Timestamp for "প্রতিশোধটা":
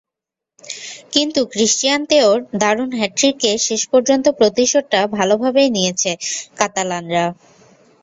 4.39-4.99